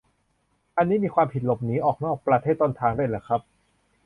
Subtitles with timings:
[0.77, 3.41] อันนี้มีความผิดหลบหนีออกนอกประเทศต้นทางด้วยเหรอครับ